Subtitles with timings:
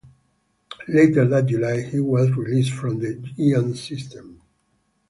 [0.87, 4.41] Later that July, he was released from the Giants system.